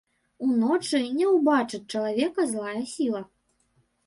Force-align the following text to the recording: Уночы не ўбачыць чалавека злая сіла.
Уночы 0.45 1.01
не 1.17 1.27
ўбачыць 1.33 1.81
чалавека 1.93 2.41
злая 2.55 2.75
сіла. 2.95 3.21